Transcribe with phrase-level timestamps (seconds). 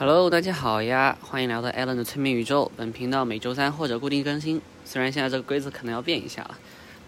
[0.00, 2.70] Hello，大家好呀，欢迎来到 Allen 的催眠宇宙。
[2.76, 6.56] 本频道每周三或者固定更新，虽然现在这个规则可能要变一下了。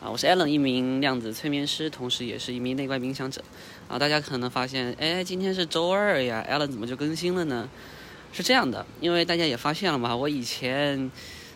[0.02, 3.45] 啊，我是 Allen，一名量子催眠师，同时也是一名内观冥想者。
[3.87, 7.68] 啊，大家可能发现，哎，今天是周二呀，Allen 怎么就更新了呢？
[8.32, 11.09] 是这样的，因为大家也发现了嘛，我以前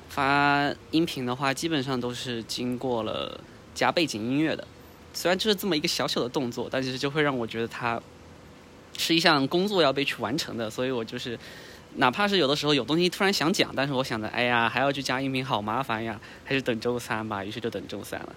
[0.08, 3.40] 发音频的话，基本上都是经过了
[3.74, 4.64] 加背景音乐的。
[5.12, 8.00] 虽然就是这么一个小小的动作，但是就会让我觉得它
[8.96, 11.38] 是一项工作要被去完成的，所以我就是，
[11.96, 18.34] 哪怕是有的时候有东西突然想讲，但是我想着，哎呀，还要去加音频，好麻烦呀，还是等周三吧，于是就等周三了。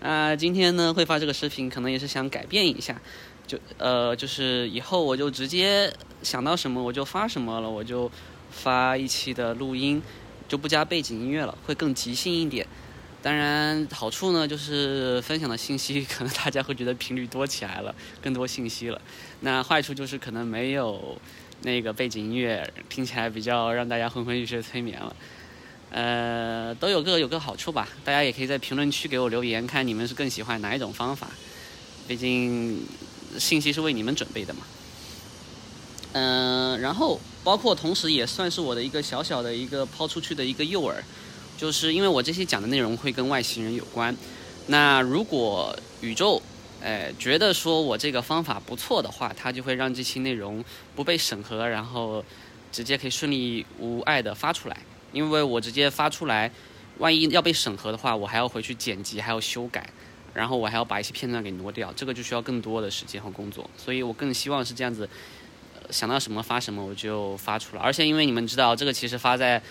[0.00, 3.00] 啊，今天呢会发这个视频，可能也是想改变一下，
[3.46, 5.92] 就呃，就是以后我就直接
[6.22, 8.10] 想到什么我就发什么了，我就
[8.50, 10.02] 发一期的录音，
[10.46, 12.66] 就不加背景音乐了，会更即兴一点。
[13.24, 19.00] 当然，好处呢就是分享的信息 可能大家会觉得频率多起来了，更多信息了。
[19.40, 21.18] 那坏处就是可能没有
[21.62, 25.16] 那个背景音乐，听起来比较让大家昏昏欲睡、催眠了。
[25.90, 27.88] 呃，都有各有各好处吧。
[28.04, 31.30] 大家也可以在评论区给我留言，看你们是更喜欢哪一种方法。
[32.06, 32.86] 毕竟
[33.38, 34.60] 信息是为你们准备的嘛。
[36.12, 40.94] 嗯，然后包括同时也算是我的一个小小的一个抛出去的一个诱饵。
[41.56, 44.14] 就是因为我这些讲的内容会跟外星人有关，
[44.66, 46.42] 那如果宇宙，
[46.82, 50.62] 哎，觉得说我这个方法不错的话，它就会让这期内容
[50.94, 52.22] 不被审核，然后
[52.72, 54.76] 直接可以顺利无碍的发出来。
[55.12, 56.50] 因为我直接发出来，
[56.98, 59.88] 万一要被审核的话，我还要回去剪辑，还要修改，
[60.34, 63.70] 然后我还要把一些片段给挪掉，这个就需要更多的时间和工作。
[63.78, 65.08] 所以我更希望是这样子，
[65.74, 67.82] 呃想到什么发什么我就发出来。
[67.82, 69.62] 而且因为你们知道，这个其实发在。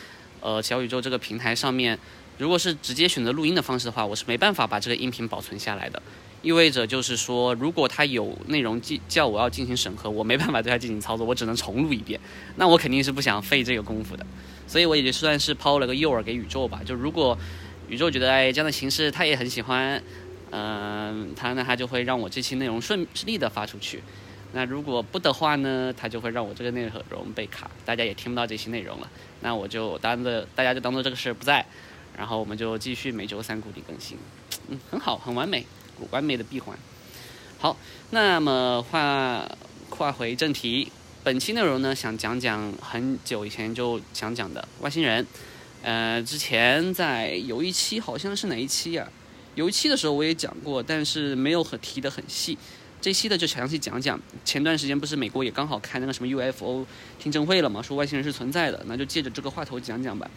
[0.43, 1.97] 呃，小宇宙这个平台上面，
[2.37, 6.03] 如果是直接选择录音的方式的话，我是没办法把这个音频保存下来的。
[6.41, 12.19] 意味着就是说，如果它有内容叫叫我要进行审核，我没办法对它进行操作，我只能重录一遍。
[12.57, 14.25] 那我肯定是不想费这个功夫的。
[14.67, 16.81] 所以我也算是抛了个诱饵给宇宙吧。
[16.85, 17.37] 就如果
[17.87, 20.03] 宇宙觉得哎这样的形式他也很喜欢，
[20.51, 24.03] 嗯，他那他就会让我这期内容顺利的发出去。
[24.55, 29.09] 那如果不的话呢，他就会让我这个内容被卡，大家也听不到这些内容了。
[29.41, 31.65] 那我就当着大家就当做这个事不在，
[32.15, 34.17] 然后我们就继续每周三固定更新，
[34.69, 35.65] 嗯，很好，很完美，
[36.11, 36.77] 完美的闭环。
[37.57, 37.75] 好，
[38.11, 39.49] 那么话
[39.89, 40.91] 话回正题，
[41.23, 45.25] 本期内容呢，想讲讲很久以前就想讲的外星人。
[45.81, 49.07] 呃，之前在有一期好像是哪一期呀？
[49.55, 52.57] 有一期的时候我也讲过，但是没有很提的很细。
[53.03, 54.17] 这期的就详细讲讲。
[54.45, 56.85] 前段时间不是美国也刚好开那个什么 UFO
[57.19, 60.31] 听证会了嘛，说外星人是存在的，那就借着这个话头讲讲吧。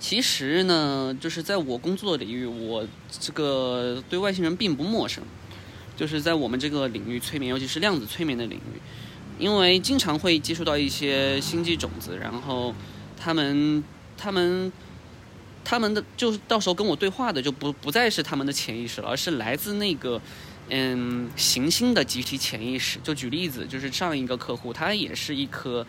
[0.00, 2.84] 其实呢，就是在我工作的领域，我
[3.20, 5.22] 这个对外星人并不陌生。
[5.94, 8.80] 就是在我们这个领域催眠，尤其是量子催眠的领域，
[9.38, 12.74] 因为经常会接触到一些星际种子，然后
[13.16, 13.84] 他们、
[14.16, 14.72] 他们、
[15.62, 20.20] 他们的，就是到时候跟我对话的就不不再是他们的潜意识了，而是来自那个。
[20.68, 25.86] 嗯，行星的集体潜意识，就举例子，就是上一个客户，他也是一颗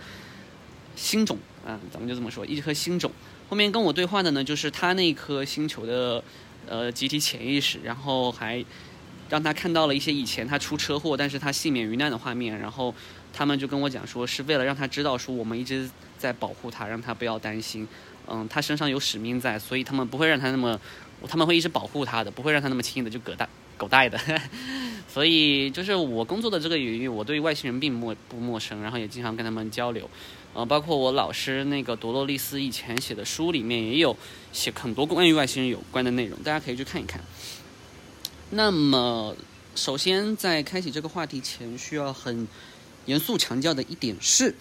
[0.95, 3.11] 星种啊，咱们就这么说，一颗星种。
[3.50, 6.23] 后面跟我对话的呢，就是他那颗星球的
[6.67, 8.66] 呃集体潜意识，然后还
[9.29, 12.94] 让他看到了一些以前他出车祸，但是他幸免于难的画面，然后
[13.31, 17.88] 他们就跟我讲说，是为了让他知道说我们一直在保护他，让他不要担心，
[18.28, 20.79] 嗯，他身上有使命在，所以他们不会让他那么，
[21.28, 23.47] 他们会一直保护他的，不会让他那么轻易的就嗝蛋。
[23.83, 24.17] 狗带的，
[25.11, 30.09] 所以就是我工作的这个领域，我对外星人并陌不陌生，然后也经常跟他们交流，
[30.53, 34.16] 呃，包括我老师那个多洛丽丝以前写的书里面也有
[34.53, 37.22] 写很多关于外星人有关的内容，大家可以去看一看。
[38.51, 39.35] 那么，
[39.75, 42.47] 首先在开启这个话题前，需要很
[43.05, 44.55] 严肃强调的一点是，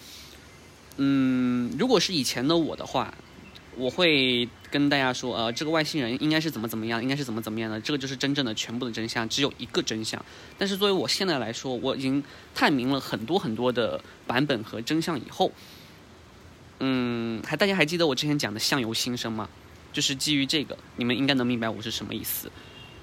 [0.97, 3.13] 嗯，如果是以前的我的话。
[3.77, 10.23] 我会跟大家说，呃，这个外星人应该是怎么怎么样，应该是怎么怎么样的，这个就是真正的全部的真相，只有一个真相。
[10.57, 12.23] 但是作为我现在来说，我已经
[12.53, 15.51] 探明了很多很多的版本和真相以后，
[16.79, 19.49] 嗯，还大家还记得我之前讲的相由心生吗？
[19.91, 22.51] 就是基于这个，你们应该能明白我是什么意思。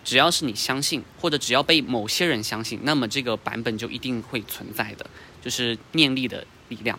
[0.03, 5.06] 只要是你相信，或者只要被某些人相信，那么这个版本就一定会存在的，
[5.43, 6.99] 就是念力的力量。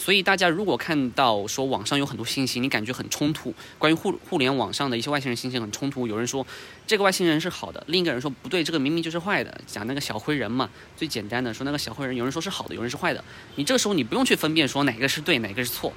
[0.00, 6.46] 所以大家如果看到说网上有很多信息，你感觉很冲突，关于互互联网上的一些外星人信息很冲突，有人说
[6.86, 13.22] 这个外星人是好的，另一个人说不对，这个明明就是坏的，讲那个小灰人嘛，最简单的说那个小灰人，有人说是好的，有人是坏的，
[13.56, 15.92] 你这个时候你不用去分辨说哪个是对，哪个是错，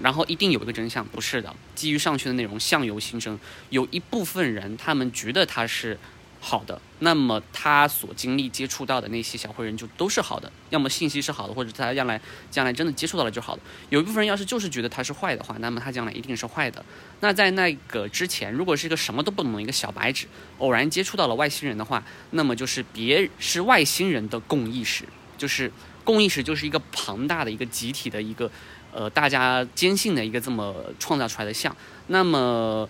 [0.00, 3.36] 然后一定有一个真相，不是的，基于上去的内容相由心生，
[3.70, 5.98] 有一部分人他们觉得他是
[6.46, 12.20] 好的，那么他所经历接触到的那些小灰人就都是好的，要么信息是好的，或者他将来
[12.50, 13.62] 将来真的接触到了就好了。
[13.88, 16.84] 有一部分人要是就是觉得他是坏的话，那么他将来一定是坏的。
[17.20, 20.26] 那在那个之前，如果是一个什么都不懂的一个小白纸，
[20.58, 25.08] 偶然接触到了外星人的话，那么就是别是外星人的共意识，
[25.38, 25.72] 就是
[26.04, 28.50] 共意识就是一个庞大的一个集体的一个
[28.92, 31.74] 呃大家坚信的一个这么创造出来的像，
[32.08, 32.86] 那么。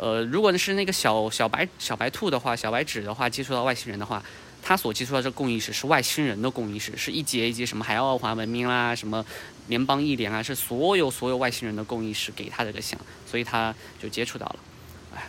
[0.00, 4.22] 呃，如果是那个小小白小白兔的话，小白纸的话，接触到外星人的话，
[4.62, 9.22] 他所接触到这共意识是外星人的共意识，是一节一节什么海奥华文明啦，什么
[9.68, 14.56] 联邦一联啊，是所有所有外星人的共意识给他这个像，所以他就接触到了。
[15.14, 15.28] 哎，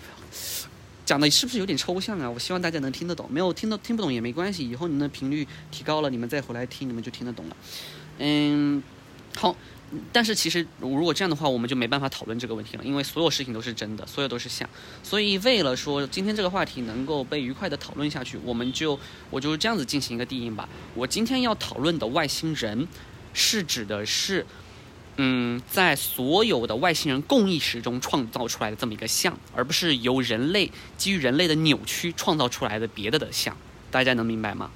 [1.05, 2.29] 讲的是不是有点抽象啊？
[2.29, 7.57] 我希望大家能听得懂，没有听得听不懂也没关系，以后你们的频率提高了，你们再回来听，你们就听得懂了。
[8.19, 8.81] 嗯，
[9.35, 9.55] 好。
[10.13, 14.69] 但是其实，如果这样的话，我们就没办法讨论这个问题了，因为所有事情都是真的，所有都是像。
[15.03, 18.97] 所以为了说今天这个话题能够被愉快的讨论下去，我们就
[19.29, 20.69] 我就这样子进行一个定义吧。
[20.95, 22.87] 我今天要讨论的外星人，
[23.33, 24.45] 是指的是，
[25.17, 33.57] 嗯，在所有的外星人共意识中创造出来的这么一个像，而不是由人类基于人类的扭曲创造出来的别的的像。
[33.91, 34.71] 大家能明白吗？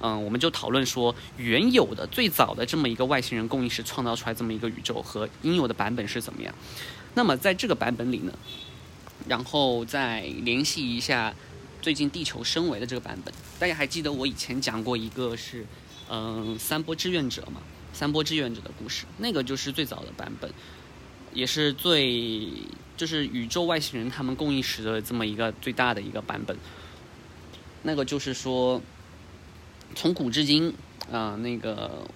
[0.00, 6.54] 嗯，我们就讨论说，原有的最早的这么一个外星人共意识创造出来这么一个宇宙和应有的版本是怎么样？
[7.14, 8.32] 那么在这个版本里呢，
[9.26, 11.34] 然后再联系一下
[11.82, 13.34] 最近地球升维的这个版本。
[13.58, 15.66] 大家还记得我以前讲过一个是，
[16.08, 17.60] 嗯，三波志愿者嘛？
[17.92, 20.48] 三波志愿者的故事，那个就是最早的版本，
[21.32, 22.46] 也是最
[22.96, 26.56] 就是宇宙外星人他们共意识的这么一个最大的一个版本。
[27.82, 28.80] 那个就是说。
[30.00, 30.72] 从古至今，
[31.10, 32.06] 啊，那个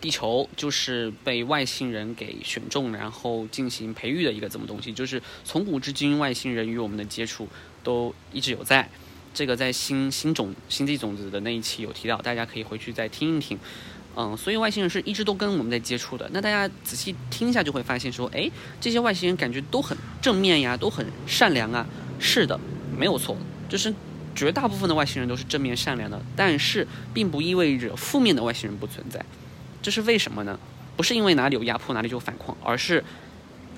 [0.00, 4.92] 地球就是被外星人给选中，然后进行培育的一个这么东西。
[4.92, 7.48] 就是从古至今，外星人与我们的接触
[7.82, 8.88] 都一直有在。
[9.34, 13.58] 这个在新新种星际种子的那一期有提到，大家可以回去再听一听。
[14.14, 16.30] 嗯，所以外星人是一直都跟我们在接触的。
[16.32, 18.48] 那大家仔细听一下，就会发现说，哎，
[18.80, 21.84] 这些外星人感觉都很正面呀，都很善良啊。
[22.20, 22.60] 是的，
[22.96, 23.36] 没有错，
[23.68, 23.92] 就是。
[24.36, 29.24] 绝大部分的外星人都是正面善良的，但是并不意味着负面的外星人不存在。
[29.82, 30.58] 这是为什么呢？
[30.96, 33.02] 不是因为哪里有压迫哪里就反抗，而是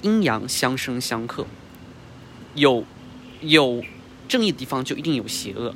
[0.03, 1.47] 阴阳相生相克。
[2.55, 2.85] 有
[3.41, 3.83] 有
[4.29, 5.75] 正义的地方就一定有邪恶。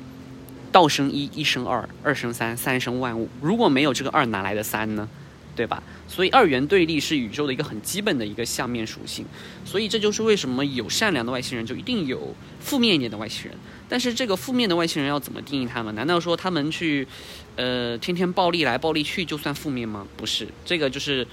[0.71, 3.29] 道生一，一生二，二生三，三生万物。
[3.41, 5.07] 如果没有这个二，哪来的三呢？
[5.55, 5.81] 对吧？
[6.07, 9.25] 所以二元对立是宇宙的一个很基本的一个相面属性。
[9.65, 13.57] 所以这就是为什么有善良的外星人就一定有负面一点的外星人。
[13.87, 15.93] 但是这个负面的外星人要怎么定义他们？
[15.93, 17.07] 难道说他们去，
[17.55, 20.07] 呃，天天暴力来暴力去就算负面吗？
[20.17, 21.27] 不是，这个就是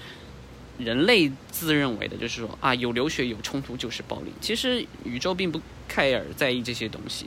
[0.77, 4.31] 人类自认为的，就是说啊，有流血有冲突就是暴力。
[4.39, 5.59] 其实宇宙并不
[5.91, 7.25] care 在意这些东西，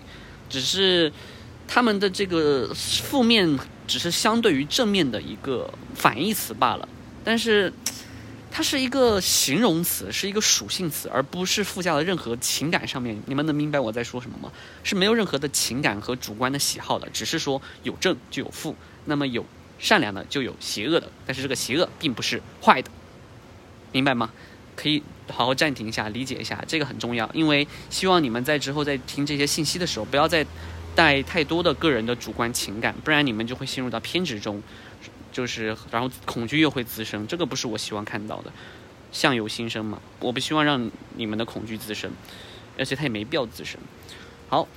[0.48, 1.12] 只是
[1.66, 6.88] 他们的这个负面只是相对于正面的一个反义词罢了。
[7.22, 7.72] 但是。
[8.56, 13.20] 它是一个形容词，是一个属性词，而不是附加了任何情感上面。
[13.26, 14.52] 你们能明白我在说什么吗？
[14.84, 18.76] 是没有任何的情感和主观的喜好的，只是说有正就有负，
[19.06, 19.44] 那么有
[19.80, 22.88] 善良的就有邪恶的，但是这个邪恶并不是坏的，
[23.90, 24.30] 明白吗？
[24.76, 25.02] 可以
[25.32, 30.46] 好好暂停一下，理解一下，这个很重要，因为希望你们在之后在听这些信息的时候，不要再
[30.94, 34.62] 带太多的个人的主观情感，不然你们就会陷入到偏执中。
[35.32, 38.52] 就是，然后恐惧又会滋生，这个不是我希望看到的。
[39.10, 42.10] 相由心生嘛，我不希望让你们的恐惧滋生，
[42.78, 43.80] 而且它也没必要滋生。
[44.48, 44.68] 好，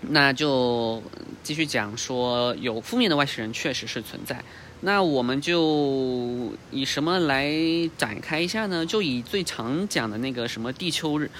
[0.00, 1.00] 那就
[1.44, 4.42] 继续讲说，有负面的外星人确实是存在。
[4.80, 7.52] 那我们就以什么来
[7.96, 8.84] 展开一下呢？
[8.86, 11.30] 就以最常讲的那个什么地球日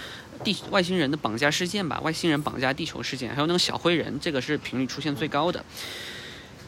[0.45, 5.65] 地外星人的绑架事件吧，外星人绑架地球事件，还有那个小灰人，这个是频率出现最高的。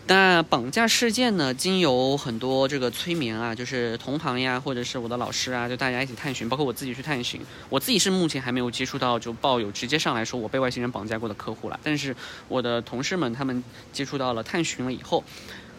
[0.06, 1.54] 那绑架事件呢？
[1.54, 7.40] 经由很多这个催眠啊，就是同行呀，或者是我的老师啊，就大家一起探寻，包括我自己去探寻。
[7.68, 11.78] 我自己是目前还没有接触到就抱有直接上来说我被外星人绑架过的客户了。
[11.84, 12.16] 但是
[12.48, 13.62] 我的同事们他们
[13.92, 15.22] 接触到了探寻了以后，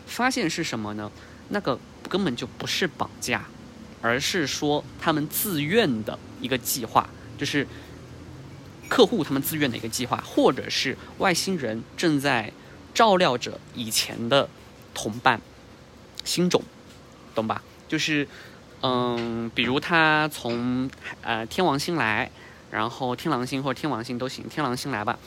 [0.05, 1.12] 发现是什么呢？
[1.50, 3.45] 那个根本就不是绑架，
[4.01, 7.10] 而是说他们自愿的一个计划，
[7.41, 7.67] 就是
[8.88, 12.53] 客户他们自愿的一个计划，或者是外星人正在。
[12.93, 14.50] 照料着以前的
[14.93, 15.39] 同伴
[16.25, 16.62] 星种，
[17.33, 17.63] 懂吧？
[17.88, 18.27] 就是，
[18.81, 22.29] 嗯，比如他从呃天王星来，
[22.69, 25.17] 然后天狼星或者天王星都行，天狼星来吧。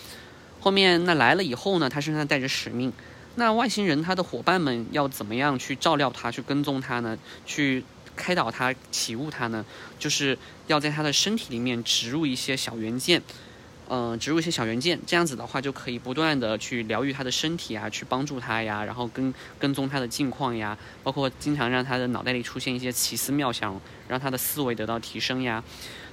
[0.61, 2.93] 后面那来了以后呢，他身上带着使命。
[3.37, 7.17] 那外星人他的伙伴们要怎么样去照料他，去跟踪他呢？
[7.47, 7.83] 去
[8.17, 9.65] 开导他、启悟他呢？
[9.99, 13.23] 就是要在他的身体里面植入一些小元件。
[13.87, 23.79] 嗯，植入一些小元件，这样子的话就可以不断的去疗愈他的身体啊，去帮助他呀，然后跟跟踪他的近况呀，包括经常让他的脑袋里出现一些奇思妙想，
[24.09, 25.63] 让他的思维得到提升呀。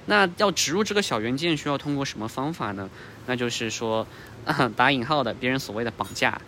[0.04, 2.90] 那要植入这个小元件，需要通过什么方法呢？
[3.24, 4.06] 那就是说，
[4.76, 6.38] 打引号的别人所谓的绑架。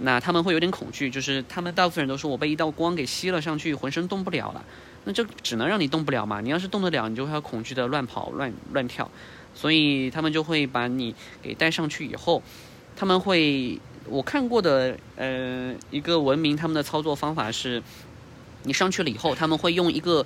[0.00, 4.64] 那他们会有点恐惧，就是他们大部分人都说我被一道光给吸了上去，浑身动不了了。
[5.04, 6.40] 那就只能让你动不了嘛。
[6.40, 9.10] 你要是动得了，你就会恐惧的乱跑乱乱跳。
[9.54, 12.42] 所以他们就会把你给带上去以后，
[12.96, 17.82] 他们会我看过的呃一个文明他们的操作方法是，
[18.62, 20.24] 你上去了以后，他们会用一个。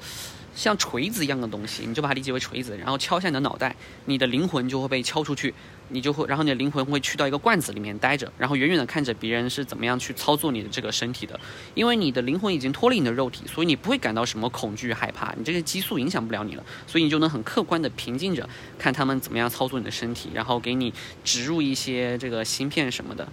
[0.54, 5.54] 像锤子一样的东西，你就把它理解为锤子，然后敲下你的脑袋，你的灵魂就会被敲出去，
[5.88, 11.40] 你就会，然后你的灵魂会去到一个罐子里面待着，然后远远的看着别人是怎么样去操作你的这个身体的，
[11.74, 18.46] 因为你的灵魂已经脱离你的肉体，所以你不会感到什么恐惧害怕，你这个激素影响不了你了，所以你就能很客观的平静着
[18.78, 20.92] 看他们怎么样操作你的身体，然后给你
[21.24, 23.26] 植入一些这个芯片什么的，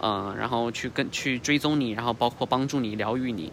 [0.00, 3.52] 嗯，然后去跟去追踪你，然后包括帮助你疗愈你，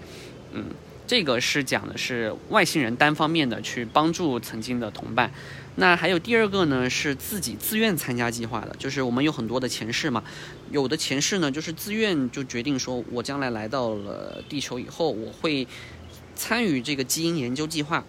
[0.53, 0.63] 嗯。
[1.09, 5.31] 这个是讲的是外星人单方面的去帮助曾经的同伴，
[5.77, 10.23] 那还有第二个呢，是自己自愿参加计划的，就是我们有很多的前世嘛，
[10.69, 15.67] 有的前世呢就是自愿就决定说，我将来来到了地球以后，我会
[16.35, 18.05] 参与这个基因研究计划。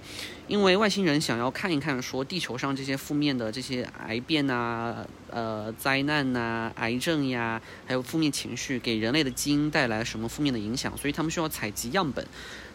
[0.46, 12.26] 因为外星人想要看一看，说地球上这些负面的这些癌变呐、呃灾难呐、癌症呀，还有负面情绪给人类的基因带来什么负面的影响，所以他们需要采集样本。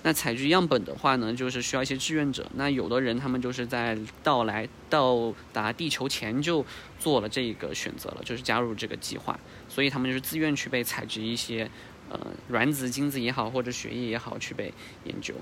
[0.05, 2.47] 那采集样本的话呢，就是需要一些志愿者。
[2.53, 6.63] 那有的人他们就是在到来到达地球前就
[6.99, 11.67] 做了这个选择了，就是加入这个计划，所以他们就是自愿去被采集一些
[12.11, 12.19] 呃
[12.49, 14.71] 卵子、精子也好，或者血液也好去被
[15.05, 15.33] 研究。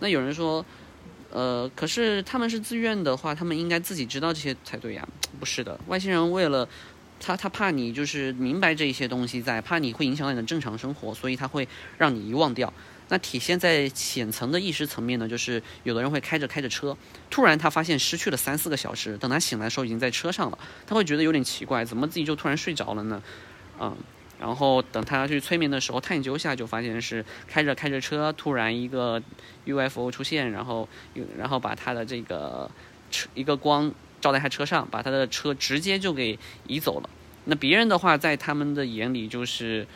[0.00, 0.62] 那有人说。
[1.32, 5.08] 呃，可是他们是自愿的话，他们应该自己知道这些才对呀。
[5.38, 6.68] 不是的，外星人为了
[7.20, 12.74] 他，他怕你就是明白这一些东西，在怕你会影响到你的正常生活，所以他会让你遗忘掉。
[13.10, 16.96] 那体现在浅层的意识层面呢，就是有的人会开着开着车，
[17.28, 23.22] 突然他发现失去了三四个小时，等他醒来的时候已经在车上了，他会觉得有点奇怪，怎么自己就突然睡着了呢？
[23.78, 23.94] 嗯。
[24.40, 29.22] 然后等他去催眠的时候，探究下就发现是开着开着车，突然一个
[29.66, 30.88] UFO 出现，然后
[31.36, 32.70] 然后把他的这个
[33.10, 37.10] 车一个光照在他车上，把他的车直接就给移走了。
[37.44, 39.86] 那别人的话，在他们的眼里就是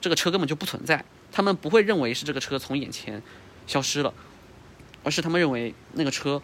[0.00, 1.04] 这个车根本就不存在，
[1.36, 3.22] 他们不会认为是这个车从眼前
[3.66, 4.14] 消失了，
[5.04, 6.40] 而是他们认为那个车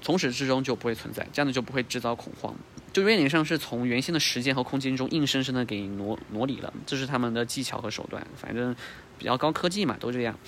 [0.00, 2.54] 从始至终就不会存在，这样子就不会制造恐慌。
[2.90, 8.74] 就有点像是从原先的时间和空间中硬生生的给挪挪离了，这是他们的技巧和手段，反正
[9.18, 10.38] 比较高科技嘛，都这样。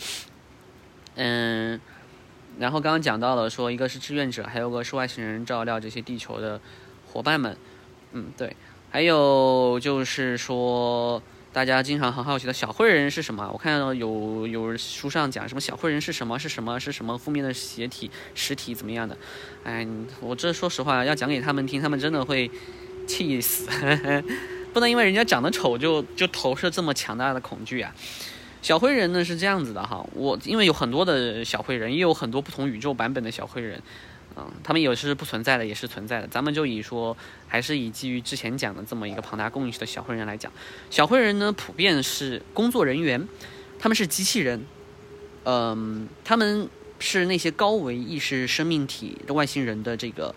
[1.16, 1.78] 嗯，
[2.58, 6.58] 然后刚刚讲到了说，一个是志愿者，还有个是外星人照料这些地球的
[7.12, 7.54] 伙伴们。
[8.12, 8.56] 嗯，对，
[8.90, 11.22] 还有就是说。
[11.52, 13.50] 大家经常很好奇的小灰人是什么？
[13.52, 19.16] 我看到有有书上讲什么小灰人是什么是什么是什么负面的邪体实体怎么样的？
[19.64, 19.84] 哎，
[20.20, 22.48] 我这说实话要讲给他们听，他们真的会
[23.04, 23.68] 气死。
[24.72, 27.92] 不能因为人家长得丑就就投射这么强大的恐惧啊！
[28.62, 33.82] 小灰人呢是这样子的哈，我因为有很多的小灰人，也有很多不同宇宙版本的小灰人。
[34.62, 36.28] 他们有是不存在的，也是存在的。
[36.28, 37.16] 咱们就以说，
[37.48, 40.52] 还是以基于之前讲的这么一个庞大供应的小灰人来讲，
[40.90, 43.26] 小灰人呢，普遍是工作人员，
[43.78, 44.64] 他们是机器人，
[45.44, 46.68] 嗯，他们
[46.98, 50.34] 是那些高维意识生命体的外星人的这个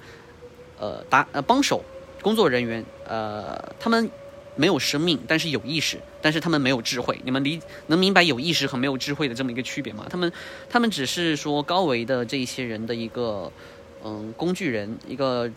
[0.80, 1.84] 呃打呃帮手
[2.22, 4.10] 工作人员，呃，他们
[4.56, 7.20] 没有生命，但是有意识，但是他们没有智慧。
[7.24, 10.06] 你们理能明白有意识和没有智慧的这么一个区别吗？
[10.10, 10.32] 他们
[10.70, 13.52] 他们只是说高维的这一些人的一个。
[14.04, 15.50] 嗯，工具人一个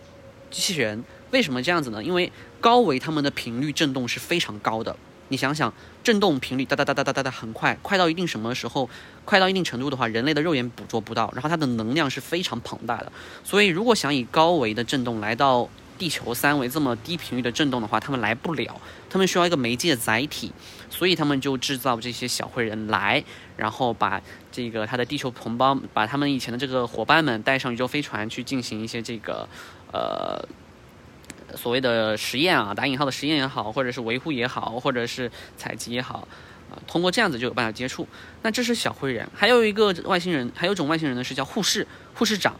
[0.51, 2.03] 机器人，为什么这样子呢？
[2.03, 4.97] 因为高维它们的频率振动是非常高的。
[5.29, 5.75] 你想想，
[6.05, 8.89] 振动频率哒哒哒哒哒哒哒很快，快到一定什么时候，
[9.25, 11.29] 快到一定程度的话，人类的肉眼捕捉不到。
[11.35, 13.11] 然后它的能量是非常庞大的。
[13.43, 20.53] 所以如果想以高维的振动来到地球三维这么低频率的震动的话，他们来不了，他们需要一个媒介载体，
[20.89, 23.25] 所以他们就制造这些小灰人来。
[23.57, 24.21] 然后把
[24.53, 29.49] 这个他的地球同胞，把他们以前的这个伙伴们带上宇宙飞船去进行一些这个，
[29.93, 30.47] 呃，
[31.57, 36.29] 所谓的实验啊，打引号的实验也好，或者是维护也好，或者是采集也好，
[36.71, 38.07] 啊，通过这样子就有办法接触。
[38.43, 42.55] 那这是小灰人，还有一个外星人，还有一种外星人呢是叫护士护士长。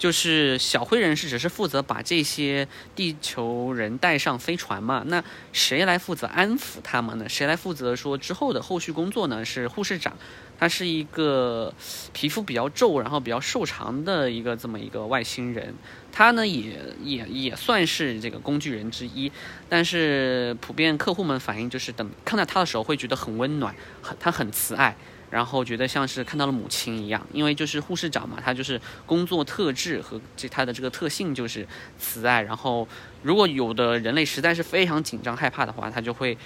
[0.00, 2.66] 就是小灰人是只是负责把这些
[2.96, 5.04] 地球人带上飞船嘛？
[5.06, 7.28] 那谁来负责安抚他们呢？
[7.28, 9.44] 谁来负责说之后的后续工作呢？
[9.44, 10.16] 是护士长，
[10.58, 11.74] 他是一个
[12.14, 15.74] 皮肤比较皱，然后比较瘦长的一个这么一个外星人。
[16.10, 19.30] 他呢也也也算是这个工具人之一，
[19.68, 24.96] 但是普遍客户们反映就是等看到他的时候会觉得很温暖，很他很慈爱。
[25.30, 31.66] 然后觉得像是看到了母亲一样，因为就是护士长嘛，他就是工作特质和这他的这个特性就是
[31.98, 32.42] 慈爱。
[32.42, 32.86] 然后
[33.22, 36.36] 如果有的人类实在是非常紧张害怕的话，他就会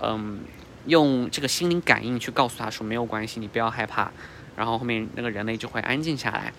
[0.00, 0.40] 嗯
[0.86, 4.10] 用这个心灵感应去告诉他说没有关系，你不要害怕。
[4.56, 6.52] 然后后面那个人类就会安静下来。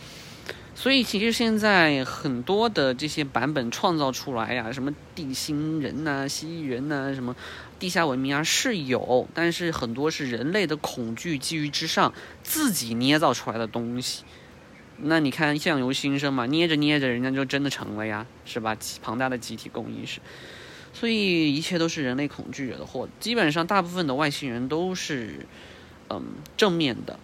[0.76, 7.36] 所以其实现在很多的这些版本创造出来呀，什么地心人呐、蜥蜴人呐、什么
[7.80, 14.24] 地下文明啊是有，但是很多是人类的恐惧基于之上自己捏造出来的东西。
[14.98, 18.76] 那你看相由心生嘛，捏着捏着人家就真的成了呀，是吧？
[19.02, 20.20] 庞大的集体共意识，
[20.92, 23.08] 所以一切都是人类恐惧惹的祸。
[23.20, 25.46] 基本上大部分的外星人都是
[26.10, 26.24] 嗯
[26.58, 27.20] 正面的。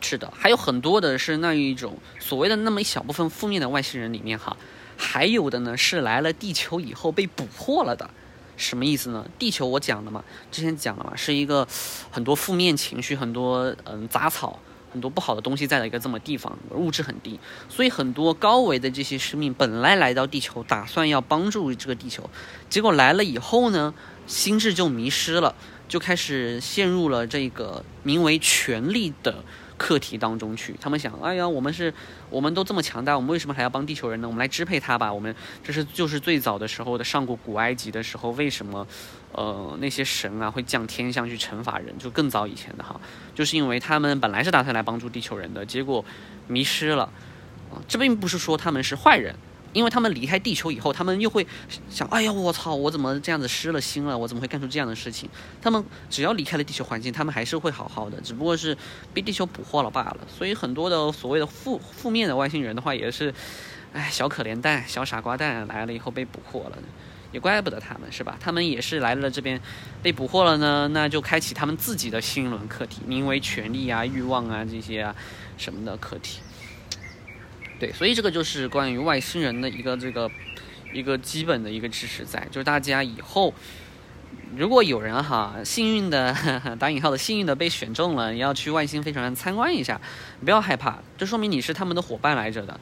[0.00, 4.56] 是的，还有很多的是那一种所谓的那么一小部分负面的外星人里面哈，
[4.96, 8.08] 还有的呢是来了地球以后被捕获了的，
[8.58, 9.24] 什么意思呢？
[9.38, 11.66] 地球我讲了嘛，之前讲了嘛，是一个
[12.10, 14.58] 很多负面情绪、很多嗯杂草、
[14.92, 17.38] 很多不好的东西在的一个这么地方，物质很低，
[17.68, 22.28] 所以很多高维的这些生命本来来到地球，打算要帮助这个地球，
[22.68, 23.94] 结果来了以后呢，
[24.26, 25.54] 心智就迷失了，
[25.88, 29.44] 就开始陷入了这个名为权力的。
[29.78, 31.94] 课题当中去，他们想，哎呀，我们是，
[32.28, 34.28] 我们都这么强大，我们为什么还要帮地球人呢？
[34.28, 35.10] 我们来支配他吧。
[35.10, 38.86] 我们这是就是最早的时候的上古古埃及的时候，为什么，
[39.32, 41.96] 呃，那些神啊会降天象去惩罚人？
[41.98, 43.00] 就更早以前的哈，
[43.34, 46.04] 就是因为他们本来是打算来帮助地球人的，结果
[46.48, 47.04] 迷失了，
[47.70, 49.34] 啊，这并不是说他们是坏人。
[49.72, 51.46] 因为他们离开地球以后，他们又会
[51.90, 54.16] 想：哎呀，我操，我怎么这样子失了心了？
[54.16, 55.28] 我怎么会干出这样的事情？
[55.60, 58.76] 他们只要离开了地球环境，他们还是会好好的，只不过是
[59.12, 60.18] 被地球捕获了罢了。
[60.26, 63.32] 所以很多的所谓的负负面的外星人的话，也是，
[63.92, 66.78] 哎，小可怜蛋、小傻瓜蛋来了以后被捕获了，
[67.30, 68.36] 也怪不得他们是吧？
[68.40, 69.60] 他们也是来了这边
[70.02, 75.14] 被捕获了呢，那就开启他们自己的新一轮课题，名为权力啊、欲望啊这些啊
[75.56, 76.40] 什么的课题。
[77.78, 80.30] 对，所以这个就是关于外星人的一个这个
[80.92, 83.54] 一个基本的一个知识，在就是大家以后
[84.56, 86.34] 如果有人哈幸运的
[86.78, 90.00] 打引号的幸运的被选中了，你要去外星飞船上参观一下，
[90.44, 92.80] 不要害怕，这说明你是他们的伙伴来着的。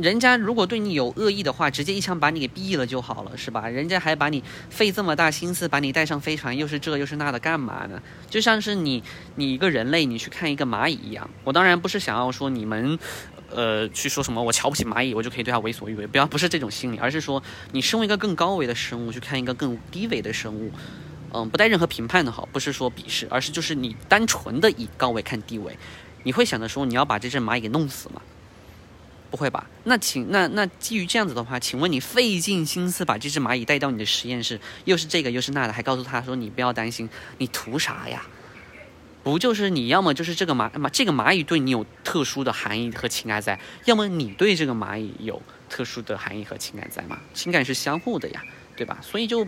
[0.00, 3.68] 人家如果对你有恶意的话，直接一枪把你给毙了就好了，是吧？
[3.68, 8.02] 人家还把你费这么大心思把你带上飞船，又是这又是那的，干嘛呢？
[8.28, 9.02] 就像是你
[9.36, 11.28] 你一个人类，你去看一个蚂蚁一样。
[11.44, 12.98] 我当然不是想要说你们。
[13.50, 20.72] 呃，去说什么我瞧不起蚂蚁，我就可以对它为所欲为，不要不是这种心理，而是说你身为一个更高维的生物去看一个更低维的生物，
[21.32, 25.78] 嗯，不带任何评判的好，不是说鄙视，而是就是你单纯的以高维看低维，
[26.24, 28.20] 你会想着说你要把这只蚂蚁给弄死吗？
[29.34, 29.68] 不会吧？
[29.82, 38.24] 那请那那基于这样子的话，请问你费尽心思把这只蚂蚁带到你的实验室，又是这个又是那的，还告诉他说你不要担心，你图啥呀？
[39.24, 47.18] 不就是你要么就是这个蚂蚂这个蚂蚁对你有特殊的含义和情感在，要么你对这个蚂蚁有特殊的含义和情感在吗？
[47.34, 48.40] 情感是相互的呀，
[48.76, 49.00] 对吧？
[49.02, 49.44] 所以就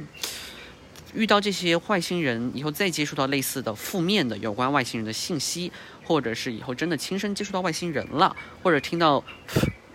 [1.14, 5.70] 遇到这些外星人以后，再接触到类似的负面的有关外星人的信息，
[6.06, 9.24] 或者是以后真的亲身接触到外星人了，或者听到，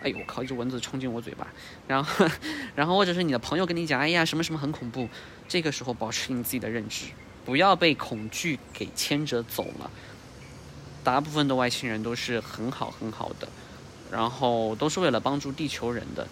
[0.02, 1.48] 哎呦我靠，一只蚊子冲进我嘴巴，
[1.88, 2.28] 然后
[2.76, 5.08] 然后或者是你的朋友跟你讲，哎呀什么什么很恐怖，
[5.48, 7.06] 这个时候保持你自己的认知。
[7.44, 9.90] 不要被恐惧给牵着走了。
[11.04, 13.48] 大部分的外星人都是很好很好的，
[14.12, 16.28] 然后都是为了帮助地球人的。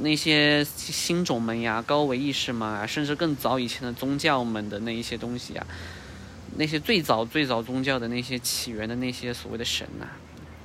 [0.00, 5.66] 那些新种们呀、高维意识嘛，甚至更早以前的宗教们的那一些东西啊，
[6.58, 10.06] 那些最早最早宗教的那些起源的那些所谓的神呐，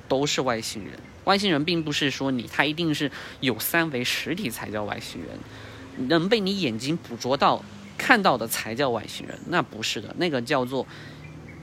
[0.09, 0.93] 都是外星人。
[1.23, 7.63] 外星人并不是说你他一定是有三维实体才叫外星人，能被你眼睛捕捉到。
[7.95, 10.85] 看到的才叫外星人，那不是的，那个叫做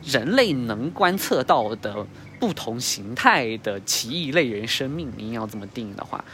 [0.02, 2.06] 人类能观测到的
[2.38, 5.12] 不同形态的奇异类人生命。
[5.16, 6.24] 您要这么定义的话，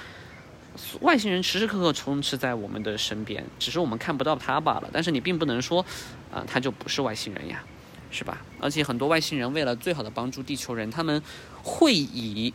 [1.00, 4.90] 外星人时时刻刻充斥在我们的身边，只是我们看不到他罢了。
[4.92, 5.84] 但是你并不能说，
[6.30, 7.64] 啊，他就不是外星人呀，
[8.10, 8.42] 是吧？
[8.60, 11.22] 而且很多外星人为了最好的帮助地球人，他们
[11.62, 12.54] 会以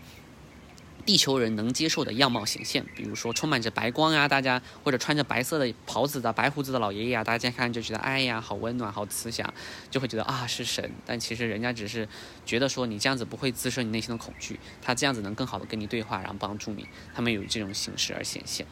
[1.06, 9.52] 地球人能接受的样貌显现，比如说充满着白光啊，大家或者穿着白色的袍子的白胡子的老爷爷啊，大家看就觉得哎呀，好温暖，好慈祥，
[9.90, 10.92] 就会觉得啊是神。
[11.06, 12.08] 但其实人家只是
[12.46, 16.88] 觉得说你这样子不会滋生你内心的恐惧，他这样子能更好的跟你对话，然后帮助你。
[17.14, 18.66] 他们有这种形式而显现，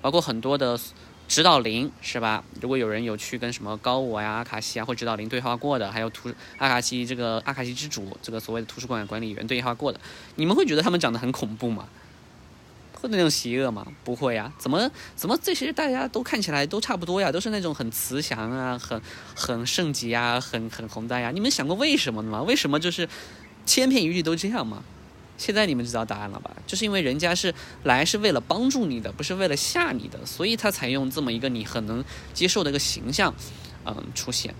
[0.00, 0.78] 包括很多的。
[1.32, 2.44] 指导灵是吧？
[2.60, 9.98] 如果有人有去跟什么高我呀、阿卡西啊或指导灵对话过的，还有图阿卡西这个阿卡西之主这个所谓的图书馆管理员对话过的，
[10.34, 11.88] 你们会觉得他们长得很恐怖吗？
[12.92, 13.86] 会那种邪恶吗？
[14.04, 14.52] 不会呀。
[14.58, 17.32] 怎么怎么这些大家都看起来都差不多呀？
[17.32, 19.00] 都是那种很慈祥啊、很
[19.34, 21.30] 很圣洁啊、很很宏大呀。
[21.30, 22.42] 你们想过为什么吗？
[22.42, 23.08] 为什么就是
[23.64, 24.84] 千篇一律都这样吗？
[25.44, 26.54] 现在你们知道答案了吧？
[26.68, 27.52] 就是因为人家是
[27.82, 33.34] 来是为了帮助你的，不是为了吓你的，所以他才用这么一个你很能接受的一个形象，
[33.84, 34.54] 嗯，出现。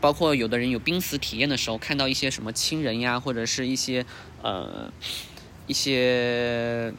[0.00, 4.06] 包括有的人有濒死体验的时候，看到一些什么亲人呀，或者是一些
[4.40, 4.92] 呃
[5.66, 6.94] 一些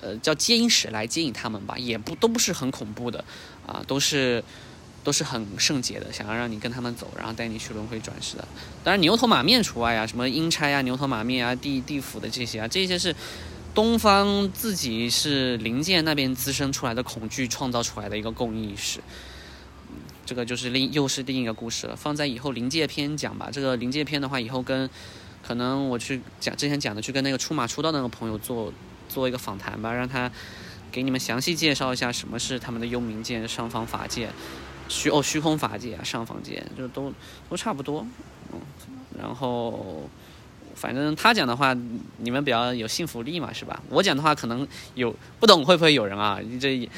[0.00, 3.24] 呃叫接引使来接引他们吧，也不都不是很恐怖的
[3.66, 4.44] 啊，都是。
[5.06, 8.48] 都是很圣洁的，想要让你跟他们走，然后带你去轮回转世的。
[8.82, 13.14] 当然牛头马面除外啊，什么阴差啊、牛头马面啊、地地府的这些啊，这些是
[13.72, 18.98] 东方自己是灵界那边滋生出来的恐惧创造出来的一个共意识。
[20.24, 23.48] 这个就是另又是另一个故事了，放在以后灵界篇讲吧。
[23.52, 24.90] 这个灵界篇的话，以后跟
[25.46, 28.72] 可能我去讲之前讲的，去跟那个出马出道那个朋友做
[29.08, 30.28] 做一个访谈吧，让他
[30.90, 34.30] 给你们详细介绍一下什么是他们的幽冥界、上方法界。
[34.88, 37.12] 虚哦，虚空法界啊，上房界就都
[37.48, 38.06] 都差不多，
[38.52, 38.60] 嗯，
[39.18, 40.08] 然后
[40.74, 41.76] 反正他讲的话，
[42.18, 43.82] 你们比较有信服力嘛，是吧？
[43.88, 46.38] 我讲的话可能有不懂，会不会有人啊？
[46.60, 46.88] 这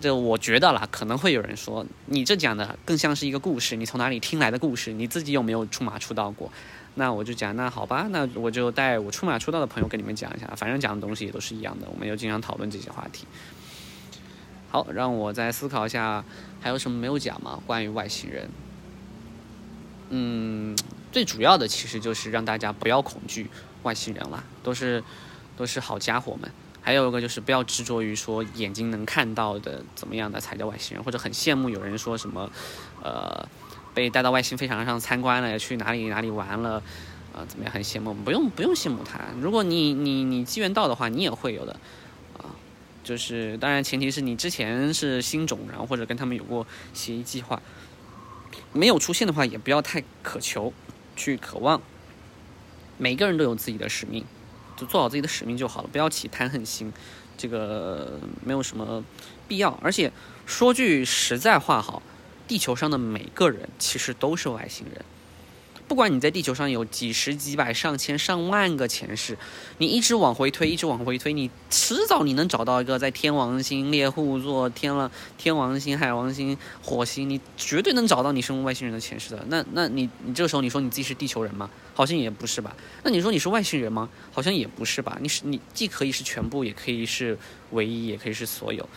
[0.00, 4.92] 这我觉得啦，可能会有人说，你这讲的更像是一个故事，你从哪里听来的故事？
[4.92, 6.50] 你自己有没有出马出道过？
[6.94, 13.24] 那我就讲，那好吧，那我就带我出马出道的朋友跟你们讲一下，反正讲的东西也都是一样的，我们又经常讨论这些话题。
[14.72, 16.24] 好，让我再思考一下，
[16.58, 17.60] 还有什么没有讲吗？
[17.66, 18.48] 关于外星人，
[20.08, 20.74] 嗯，
[21.12, 23.50] 最主要的其实就是让大家不要恐惧
[23.82, 25.04] 外星人了，都是
[25.58, 26.50] 都是好家伙们。
[26.80, 32.50] 还有一个就是不要执着于说眼睛能看到的怎么样的才叫外星人，或者很羡慕有人说什么，
[33.02, 33.46] 呃，
[33.92, 36.82] 被带到外星飞船上参观了，去哪里哪里玩了，
[37.34, 38.14] 啊，怎么样很羡慕？
[38.14, 41.76] 不用不用羡慕他，如果你你你机缘到的话，你也会有的。
[43.04, 47.60] 就是，当然前提是你之前是新种，然后或者跟他们有过协议计划，
[48.72, 50.72] 没有出现的话，也不要太渴求，
[51.16, 51.82] 去渴望。
[52.98, 54.24] 每个人都有自己的使命，
[54.76, 56.92] 就做好自己的使命就好了，不要起贪恨心，
[57.36, 59.02] 这个没有什么
[59.48, 59.76] 必要。
[59.82, 60.12] 而且
[60.46, 62.00] 说句实在话，好，
[62.46, 65.04] 地球上的每个人其实都是外星人。
[65.92, 69.36] 不管你在地球上有几十几百上千上万个前世，
[69.76, 79.44] 你一直往回推，一直往回推，你迟早你能找到一个在天王星、猎户座、天了天王星、海王星、火星，你绝对能找到你生物外星人的前世的。
[79.48, 81.68] 那那你你这个时候你说你自己是地球人吗？
[81.92, 82.74] 好像也不是吧。
[83.02, 84.08] 那你说你是外星人吗？
[84.32, 85.18] 好像也不是吧。
[85.20, 87.38] 你是你既可以是全部，也可以是
[87.72, 88.88] 唯一，也可以是所有。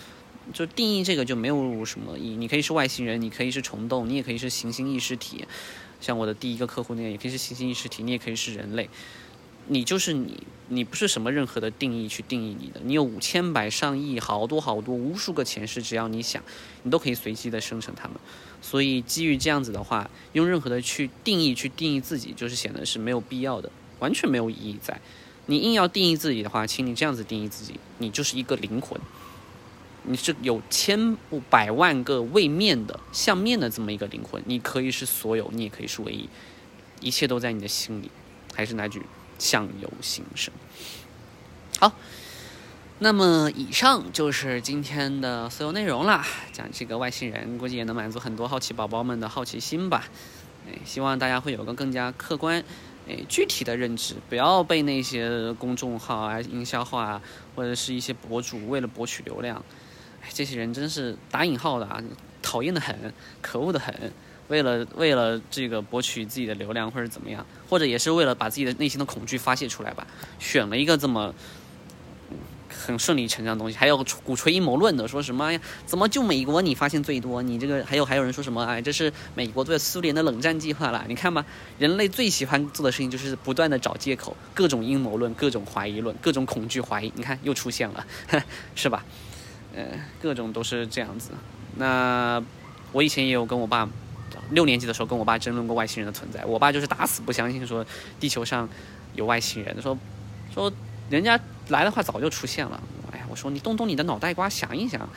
[0.53, 2.37] 就定义这个就没有什么意义。
[2.37, 5.45] 你可以是外星人，你可以是虫洞，你也可以是行星意识体。
[6.01, 8.89] 像我的第一个客户那样，也可以是行星意识体，你也可以是人类，
[9.67, 16.43] 你就是你，你不是什么任何的定义去定义你的，你有五千百上亿好多好多无数个前世，只要你想，
[16.83, 18.17] 你都可以随机的生成它们。
[18.61, 24.99] 所以基于这样子的话，用任何的去定义去定义自己，就是显得是没有必要的，完全没有意义在。
[25.47, 28.99] 你硬要定义自己的话，请你这样子定义自己，你就是一个灵魂。
[30.07, 31.17] 你是有千
[31.49, 36.29] 百万个位面的相面的这么一个灵魂，你可以是所有，你也可以是唯一，
[37.01, 38.11] 一切都在你的心里。
[38.57, 39.01] 还是那句
[39.37, 40.53] 相由心生。
[41.77, 41.91] 好，
[42.99, 46.23] 那么以上就是今天的所有内容了。
[46.53, 50.07] 讲这个外星人，估计也能满足很多好奇宝宝们的好奇心吧。
[50.69, 52.63] 哎，希望大家会有个更加客观、
[53.09, 57.21] 哎具体的认知，不要被那些公众号啊、营销号啊，
[57.57, 59.61] 或者是一些博主为了博取流量。
[60.33, 62.01] 这些人真是打引号的啊，
[62.41, 64.11] 讨厌的很，可恶的很。
[64.47, 70.05] 为了为了这个博取自己的流量或者怎么样，或者也是为了把自己的内心的恐惧发泄出来吧，
[70.37, 71.33] 选了一个这么
[72.69, 75.59] 很顺理成章的东西，还有鼓吹阴谋论的，说什么呀？
[75.87, 77.41] 怎么就美国你发现最多？
[77.41, 78.63] 你这个还有还有人说什么？
[78.63, 81.03] 哎，这是美国对苏联的冷战计划了？
[81.07, 81.43] 你看吧，
[81.79, 87.11] 人类最喜欢做的事情就是不断的找借口，各种阴谋论，各种怀疑论，各种恐惧怀疑。
[87.15, 88.05] 你看又出现了，
[88.75, 89.03] 是吧？
[89.75, 89.83] 呃，
[90.21, 91.31] 各种都是这样子。
[91.77, 92.41] 那
[92.91, 93.87] 我以前也有跟我爸，
[94.51, 96.43] 六年级的时候跟我爸争论过外星人的存在。
[96.45, 97.85] 我爸就是打死不相信说
[98.19, 98.67] 地球上
[99.15, 99.97] 有外星人，说
[100.53, 100.71] 说
[101.09, 102.81] 人家来的话早就出现了。
[103.11, 105.09] 哎呀，我说你动动你的脑袋瓜想一想，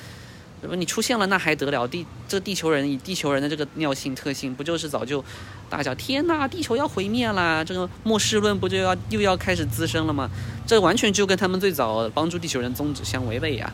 [0.61, 0.75] 对吧？
[0.75, 1.87] 你出现了那还得了？
[1.87, 5.25] 地这地球人以地球人的这个尿性特性，不就是早就
[5.71, 7.63] 大叫天呐，地球要毁灭啦！
[7.63, 10.29] 这个末世论不就要又要开始滋生了吗？
[10.67, 13.73] 这完全就跟他们最早帮助地球人宗旨相违背呀。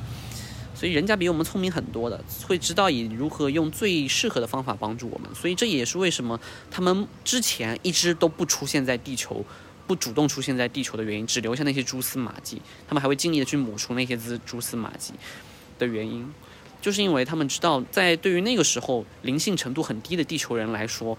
[0.75, 5.35] 所以人家比我们聪明很多的，会知道以如何用最适合的方法帮助我们。
[5.35, 9.45] 所以这也是为什么他们之前一直都不出现在地球。
[9.87, 15.13] 不主动出现在地球的原因，只留下那些蛛丝马迹，他们还会尽力的去抹除那些蛛蛛丝马迹
[15.79, 16.27] 的原因，
[16.81, 21.19] 就是因为他们知道，在对于那个时候灵性程度很低的地球人来说，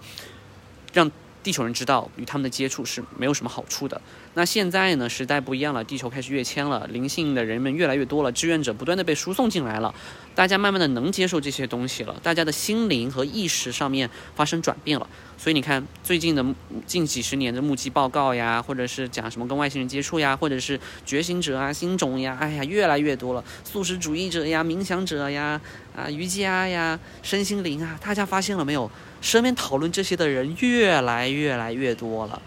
[0.92, 1.08] 让。
[1.46, 4.00] 地球人知道与他们的接触是没有什么好处的。
[4.34, 5.08] 那现在呢？
[5.08, 9.94] 时代不一样了，地球开始跃迁了，灵性的人们越来越多了，志愿者不断的被输送进来了，
[10.34, 15.08] 大家慢慢的能接受这些东西了，大家的心灵和意识上面发生转变了。
[15.38, 16.44] 所以你看，最近的
[16.84, 23.44] 近几十年的目击报告呀，或者是讲什么跟外星人接触呀，或者是觉醒者啊、星种呀，哎呀，越来越多了。
[23.62, 25.60] 素食主义者呀、冥想者呀、
[25.94, 28.90] 啊瑜伽呀、身心灵啊，大家发现了没有？
[29.20, 32.40] 身边讨论这些的人越来越来越多了，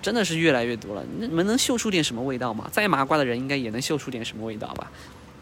[0.00, 1.04] 真的是越来越多了。
[1.20, 2.68] 你们能嗅出点什么味道吗？
[2.72, 4.90] 再麻瓜的人应该也能嗅出点什么味道吧？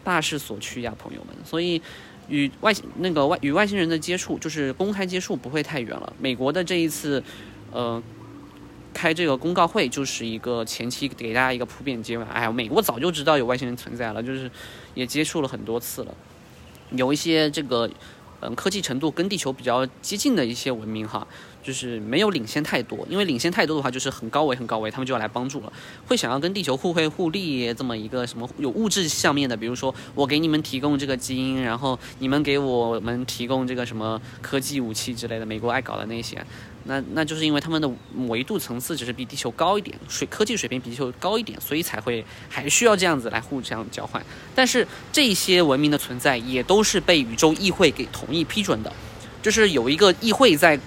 [0.04, 1.34] 大势所趋呀，朋友们。
[1.44, 1.80] 所以，
[2.28, 6.12] 与外星那个外与外星人的接触，就是公开接触不会太远了。
[6.18, 7.22] 美国的这一次，
[7.70, 8.02] 呃，
[8.92, 12.26] 开这个公告会，就是一个前期给大家一个普遍接吻。
[12.28, 14.50] 哎呀，美国早就知道有外星人存在了，就是
[14.94, 16.14] 也接触了很多次了，
[16.90, 17.88] 有一些这个。
[18.40, 21.26] 嗯，科技程度跟地球比较接近的一些文明哈，
[21.62, 25.72] 就是没有领先太多，因为领先太多的话，就是很高维很高维，他们就要来帮助了，
[26.06, 36.44] 会想要跟地球互惠互利这么一个什么有物质上面的，比如说我给你们提供这个基因，然后你们给我们提供这个什么科技武器之类的，美国爱搞的那些。
[36.84, 37.88] 那那就是因为他们的
[38.28, 44.24] 维度层次只是比地球高一点，水科技水平比地球高一点，所以才会还需要这样子来互相交换。
[44.54, 48.90] 但是这些文明的存在也都是被宇宙议会给同意批准的，
[49.42, 50.80] 就是有一个议会在，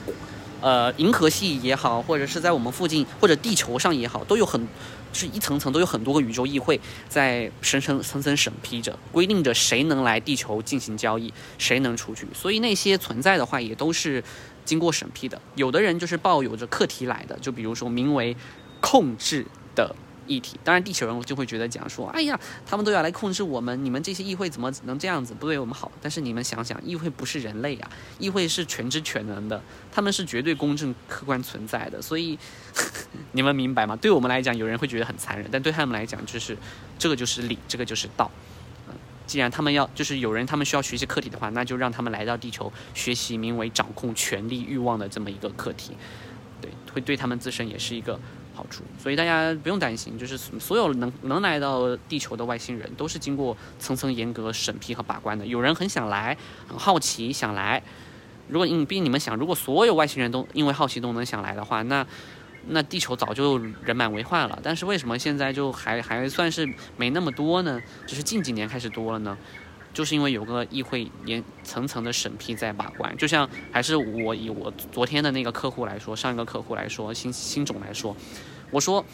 [0.63, 4.65] 呃，银河系也好，或者是在我们附近或者地球上也好，都有很
[5.11, 12.25] 是一层层都有很多个宇宙议会在层层层层审批着，规定着谁能来地球进行交易，谁能出去。
[12.33, 14.23] 所以那些存在的话，也都是。
[14.65, 18.33] 经过审批的，有的人就是抱有着课题来的，就比如说名为
[18.79, 19.45] “控制”
[19.75, 19.93] 的
[20.27, 20.59] 议题。
[20.63, 32.01] 当然，地球人就会觉得讲说：“哎呀，他们都要来控制我们，你们这些议会怎么能这样子不对我们好？”但是你们想想，议会不是人类啊，议会是全知全能的，他们是绝对公正客观存在的。
[32.01, 32.37] 所以
[33.33, 33.95] 你们明白吗？
[33.95, 36.57] 对我们来讲，有人会觉得很残忍，但对他们来讲，就是
[36.97, 38.29] 这个就是理，这个就是道。
[38.87, 38.93] 嗯
[39.25, 45.93] 既然他们要，就是有人他们需要学习课题的话，那就让他们来到地球学习名为掌控权力欲望的这么一个课题，
[46.61, 48.19] 对，会对他们自身也是一个
[48.53, 48.83] 好处。
[48.97, 55.45] 所以大家不用担心，就是所有能能来到地球的外星人都是经过层层严格审批和把关的。
[55.45, 56.37] 有人很想来，
[56.67, 57.81] 很好奇想来，
[58.47, 62.05] 如果你毕竟你们想，如果所有外星人都因为好奇都能想来的话，那。
[62.65, 67.77] 那地球早就人满为患了，但是为什么现在就还还算是没那么多呢？
[68.07, 69.37] 只是近几年开始多了呢？
[69.93, 73.15] 就是因为有个议会严层层的审批在把关。
[73.15, 78.15] 就像还是我以我昨天的那个客户来说，上一个客户来说，新新种来说，
[78.71, 79.05] 我说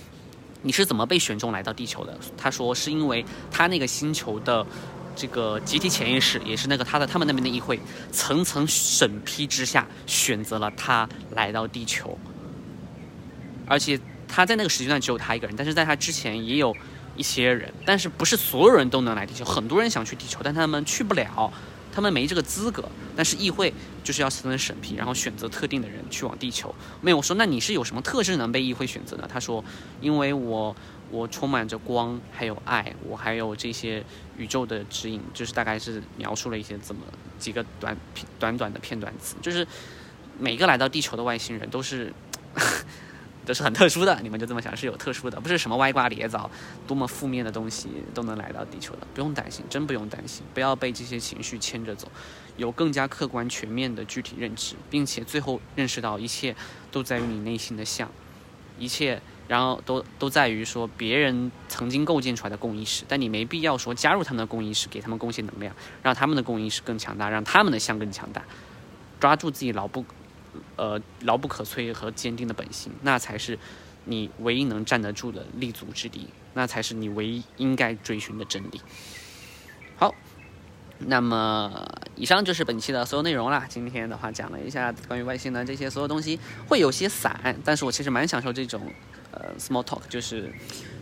[0.62, 2.18] 你是怎么被选中来到地球的？
[2.38, 4.66] 他说是因为他那个星球的
[5.16, 7.80] 这个集体潜意识，也是那个他的他们那边的议会
[8.12, 12.18] 层层审批之下选择了他来到地球。
[13.68, 16.76] 而且他在那个时间段只有他一个人，但是在他之前也有
[17.16, 21.52] 一些人，但是不是所有人都能来地球，很多人想去地球，但他们去不了，
[21.92, 22.88] 他们没这个资格。
[23.16, 26.74] 但是议会就是要层层审批，然后选择特定的人去往地球。
[27.02, 29.28] 没有我说，那你是有什么特质能被议会选择呢？
[29.32, 29.64] 他说，
[30.00, 30.76] 因为我
[31.12, 34.04] 我充满着光，还有爱，我还有这些
[34.38, 37.02] 宇宙的指引，就是大概是描述了一些怎么
[37.38, 37.98] 几个短
[38.40, 39.68] 短短的片段词，就是
[40.38, 42.14] 每个来到地球的外星人都是。
[43.50, 46.52] 这是很特殊的，你们就这么想是有特殊的，不是什么歪瓜裂枣、
[46.86, 52.08] 多么负面的东西都能来到地球的，不用担心，真不用担心，不要被这些情绪牵着走，
[52.58, 56.56] 有更加客观全面的具体认知，并且最后认识到一切
[56.92, 58.08] 都在于你内心的像，
[58.78, 68.44] 一切然后都都在于说别人曾经构建出来的共意识，但你没必要说加入他们的共意识，给他们贡献能量，让他们的共意识更强大，让他们的像更强大，
[69.20, 70.06] 抓住自己牢不。
[70.76, 73.58] 呃，牢不可摧和坚定的本性，那才是
[74.06, 78.82] 你唯一能站得住的立足之地，那才是你唯一应该追寻的真理。
[79.98, 80.16] 好，
[81.00, 83.66] 那么以上就是本期的所有内容啦。
[83.70, 88.82] 今天的话讲了一下关于外星的这些所有东西，会有些散，但是我其实蛮享受这种
[89.32, 90.52] 呃 small talk，就是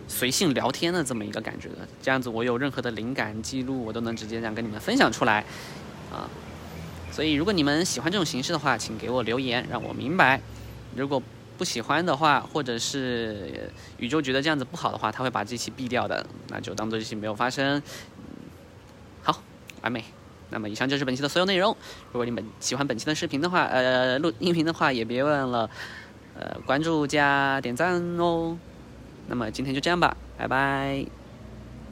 [0.07, 1.87] 随性聊天的这么一个感觉的。
[2.01, 5.45] 这样子，我有任何的灵感记录，我都能直接这样跟你们分享出来
[6.11, 6.29] 啊。
[7.17, 10.39] 所以，如果你们喜欢这种形式的话，请给我留言，让我明白。
[10.95, 11.19] 如果
[11.57, 17.81] 不喜欢的话，或者是宇宙觉得这样子不好的话，他会把这期毙掉的，那就当做这期没有发生。
[19.23, 19.41] 好，
[19.81, 20.03] 完美。
[20.51, 21.75] 那么以上就是本期的所有内容。
[22.11, 25.67] 如果你们喜欢本期的视频的话，呃，录音频的话，也别忘了
[26.39, 28.55] 呃关注加点赞哦。
[29.27, 31.16] 那么今天就这样吧，拜拜。